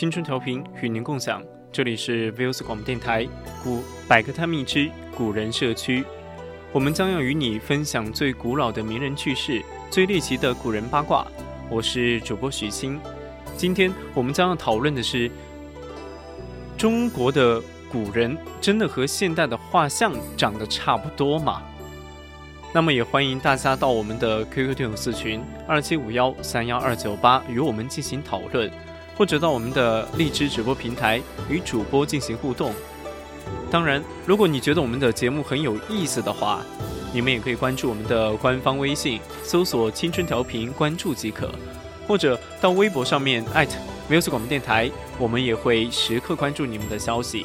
[0.00, 3.28] 青春调频与您共享，这里是 Views 广播电台
[3.62, 6.02] 古百科探秘之古人社区，
[6.72, 11.26] 我们将要与你分享最古老的名人趣事、最猎奇的古人八卦。
[11.68, 12.98] 我是主播许昕，
[13.58, 15.30] 今天我们将要讨论的是
[16.78, 17.62] 中国的
[17.92, 21.62] 古人真的和现代的画像长得差不多吗？
[22.72, 28.72] 那么也欢迎大家到我们的 QQ 听友四群二七五幺三幺二九八与我们进行讨论。
[29.20, 32.72] 或者到我们的荔枝直播平台与主播进行互动。
[33.70, 36.62] 当然，如果你觉得我们的节目很有意思的话，
[37.12, 41.50] 你们也可以关注我们的官方微信，搜索“青春调频”关注即可。
[42.08, 43.44] 或者到微博上面
[44.08, 47.44] @music 广播电台，我们也会时刻关注你们的消息。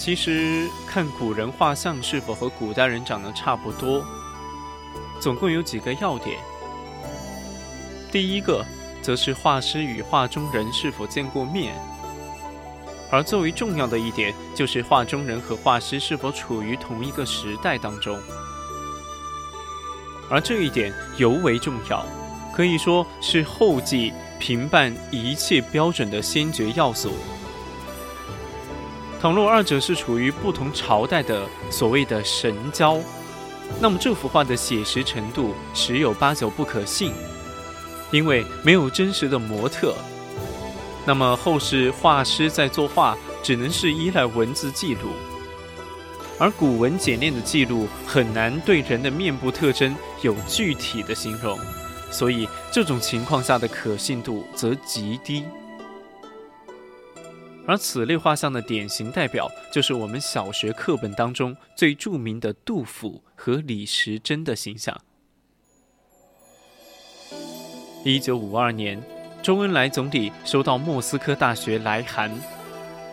[0.00, 4.02] 其实看古人画像是否和古代人长得差不多，
[5.20, 6.38] 总共有几个要点。
[8.10, 8.64] 第一个，
[9.02, 11.74] 则是画师与画中人是否见过面；
[13.10, 18.18] 而最为重要的一点，就是画中人和画师是否处于同一个时代当中。
[20.30, 22.06] 而这一点尤为重要，
[22.54, 27.12] 可以说是后继评判一切标准的先决要素。
[29.20, 32.98] 倘若二者是处于不同朝代的所谓的神交，
[33.78, 37.12] 那么这幅画的写实程度十有八九不可信，
[38.10, 39.94] 因为没有真实的模特。
[41.04, 45.10] 那么后世画师在作画，只能是依赖文字记录，
[46.38, 51.58] 而古文简练的记录很难对人的面部特征有具体的形容，
[52.10, 55.44] 所以这种情况下的可信度则极低。
[57.70, 65.00] 而此类画像的典型代表，就是我们小学课本当中最著名的杜甫和李时珍的形象。
[68.04, 69.00] 一九五二年，
[69.40, 72.28] 周恩来总理收到莫斯科大学来函，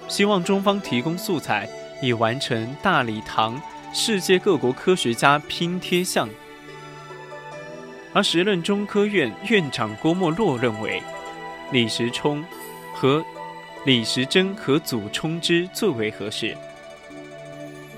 [0.07, 1.69] 希望中方提供素材，
[2.01, 3.62] 以完成大礼堂
[3.94, 6.28] 世界各国科学家拼贴像。
[8.12, 11.00] 而时任中科院院长郭沫若认为，
[11.71, 12.44] 李时冲
[12.95, 13.24] 和
[13.88, 16.54] 李时珍和祖冲之最为合适，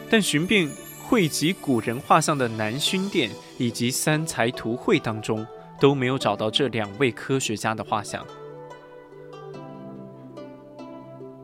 [0.08, 0.70] 但寻遍
[1.02, 5.44] 汇集古人画像的南薰殿以及三才图会当中，
[5.82, 8.24] 都没有找到这两位科学家的画像。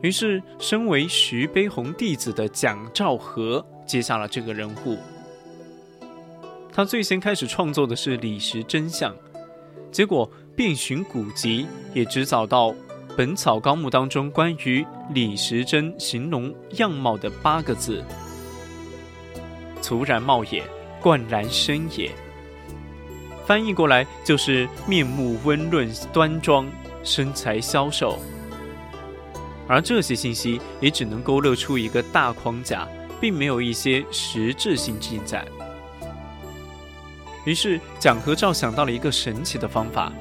[0.02, 5.00] 于是，身为徐悲鸿弟子的蒋兆和接下了这个人物。
[6.72, 9.16] 他最先开始创作的是李时珍像，
[9.92, 11.66] 结果遍寻古籍，
[11.96, 12.70] 也只找到。
[13.18, 18.04] 《本草纲目》当中关于李时珍形容样貌的八个字
[19.82, 20.62] ：“粗然貌也，
[21.02, 22.12] 冠然身也。”
[23.48, 26.68] 翻译过来就是面目温润端庄，
[27.04, 28.20] 身材消瘦。
[29.68, 32.88] 而这些信息也只能勾勒出一个大框架，
[33.22, 35.46] 并没有一些实质性进展。
[37.46, 40.12] 于是蒋和照想到了一个神奇的方法：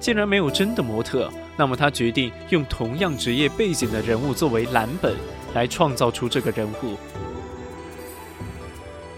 [0.00, 5.14] 既然没有真的模特，那么他决定用同样职业背景的人物作为蓝本，
[5.54, 6.96] 来创造出这个人物。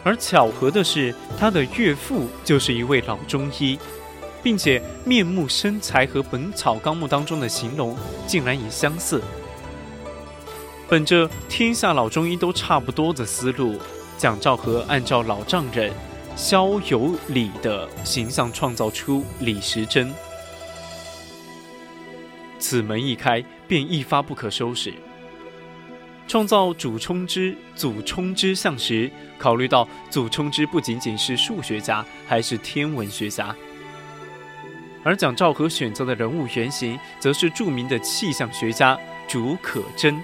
[0.02, 3.78] 而巧合的是，他的岳父就是一位老中医，
[4.42, 7.96] 并且面目身材和《本草纲目》当中的形容
[8.26, 9.22] 竟然也相似。
[10.88, 13.78] 本着天下老中医都差不多的思路，
[14.18, 15.92] 蒋兆和按照老丈人
[16.34, 20.12] 萧有礼的形象创造出李时珍。
[22.62, 24.94] 此门一开，便一发不可收拾。
[26.28, 33.52] 创造祖冲之、祖冲之像时，考虑到祖冲之不仅仅是数学家，还是天文学家；
[35.02, 40.16] 而蒋兆和选择的人物原型，则是著名的气象学家竺可桢。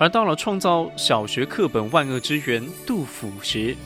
[0.00, 3.76] 而到了创造小学课本万恶之源杜甫时，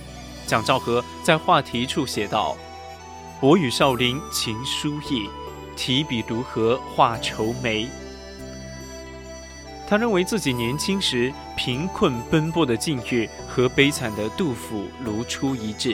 [0.47, 2.57] 蒋兆和在话题处写道
[3.43, 5.29] ：“我与少林情疏意，
[5.77, 7.89] 提笔如何画愁眉。”
[9.89, 15.91] 他认为自己年轻时贫困奔波的境遇和悲惨的杜甫如出一辙，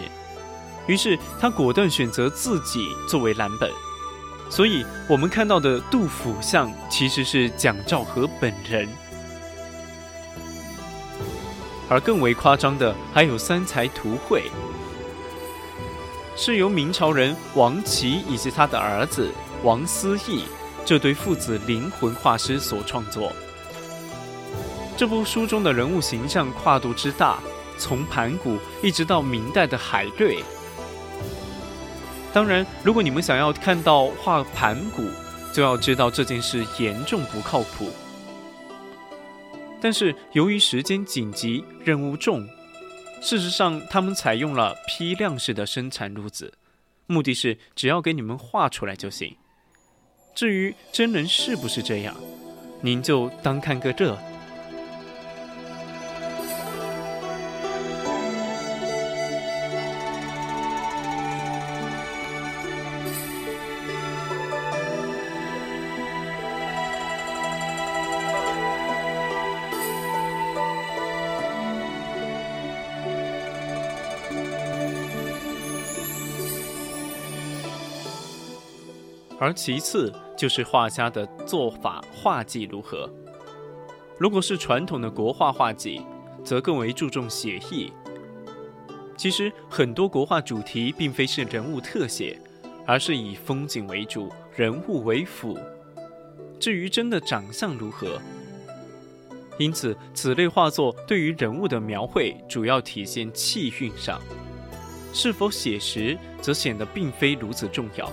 [0.86, 3.68] 于是他果断选择自己作为蓝本。
[4.50, 8.88] 所以，我们看到的杜甫像其实是蒋兆和本人。
[11.88, 14.44] 而更为夸张的还有三才图绘，
[16.40, 19.29] 是由明朝人王琦以及他的儿子
[19.64, 20.44] 王思义
[20.85, 23.32] 这对父子灵魂画师所创作。
[24.96, 27.40] 这部书中的人物形象跨度之大，
[27.76, 30.38] 从盘古一直到明代的海瑞。
[32.32, 35.02] 当然，如果你们想要看到画盘古，
[35.52, 37.90] 就要知道这件事严重不靠谱。
[39.81, 42.49] 但是由于时间紧急，任务重，
[43.20, 46.54] 事实上他们采用了批量式的生产路子，
[47.06, 49.36] 目的是只要给你们画出来就行。
[50.34, 52.16] 至于真人是不是这样，
[52.80, 54.16] 您就当看个这。
[79.38, 83.08] 而其次就是画家的做法画技如何。
[84.19, 86.02] 如果是传统的国画画技，
[86.44, 87.93] 则更为注重写意。
[89.17, 92.40] 其实很多国画主题并非是人物特写，
[92.87, 95.58] 而是以风景为主，人物为辅。
[96.58, 98.20] 至于真的长相如何，
[99.58, 104.20] 因此此类画作对于人物的描绘主要体现气韵上，
[105.12, 108.11] 是否写实则显得并非如此重要。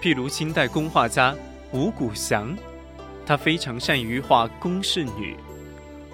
[0.00, 1.34] 譬如清代宫画家
[1.72, 2.56] 吴谷祥，
[3.26, 5.36] 他非常善于画宫侍女，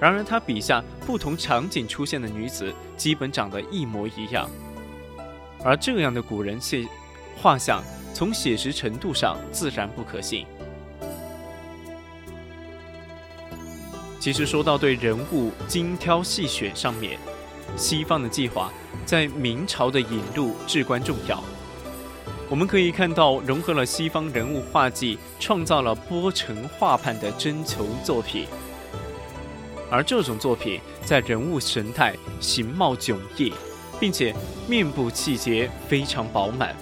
[0.00, 4.48] 然而他笔下不同场景出现的女子基本长得一模一样，
[5.62, 6.86] 而这样的古人写
[7.36, 7.82] 画像，
[8.14, 10.46] 从写实程度上自然不可信。
[14.18, 17.18] 其实说到对人物精挑细选上面，
[17.76, 18.72] 西方的计划
[19.04, 21.44] 在明朝的引入至关重要。
[22.50, 28.46] 我们可以看到，融合了西方人物画技，创造了波城画派的真球作品。
[29.90, 33.52] 而这种作品在人物神态、形貌迥异，
[33.98, 34.34] 并且
[34.68, 36.76] 面部气节非常饱满。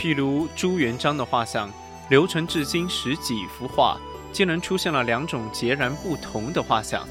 [0.00, 1.70] 譬如朱元璋的画像，
[2.08, 4.00] 流传至今十几幅画，
[4.32, 7.06] 竟然出现了两种截然不同的画像，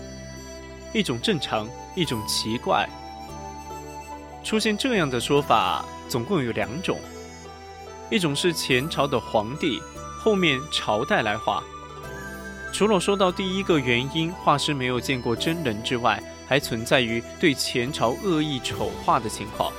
[0.91, 2.89] 一种正常，一种奇怪。
[4.43, 6.99] 出现这样的说法，总共有两种：
[8.09, 9.79] 一种是前朝的皇帝
[10.19, 11.63] 后面朝代来画。
[12.73, 19.71] 除了说到第一个原因，画师没有见过真人之外，还存在于对前朝恶意丑化的情况。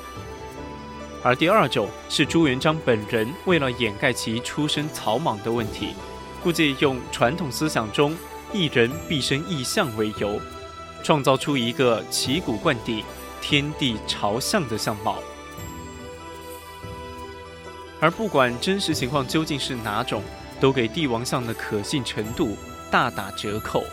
[1.23, 5.95] 而第二种是朱元璋本人为了掩盖其出身草莽的问题，
[6.43, 8.17] 故借用传统思想中
[8.55, 10.41] “一人必生异象”为由，
[11.03, 13.05] 创造出一个旗鼓贯顶、
[13.41, 15.19] 天地朝向的相貌。
[18.01, 20.23] 而不管真实情况究竟是哪种，
[20.59, 22.57] 都给帝王像的可信程度
[22.91, 23.85] 大打折扣。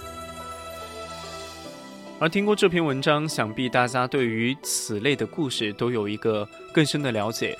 [2.19, 7.57] 而听过这篇文章，想必大家对于此类的故事都有一个更深的了解。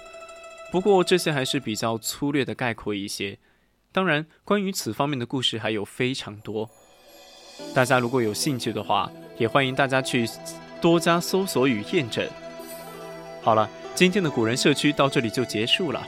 [0.71, 3.37] 不过这些还是比较粗略的概括一些。
[3.91, 6.67] 当然，关于此方面的故事还有非常多。
[7.73, 10.27] 大家如果有兴趣的话，也欢迎大家去
[10.81, 12.27] 多加搜索与验证。
[13.43, 16.05] 好了，今天的古人社区到这里就结束了。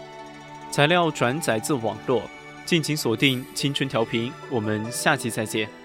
[0.72, 2.24] 材料转载自网络，
[2.66, 5.79] 敬请锁定青春调频，我们下期再见。